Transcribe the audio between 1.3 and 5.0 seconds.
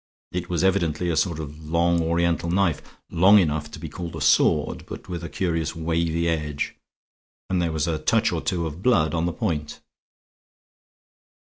of long Oriental knife, long enough to be called a sword,